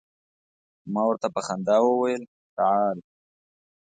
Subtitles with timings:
[0.91, 2.23] ما ورته په خندا وویل
[2.57, 2.97] تعال.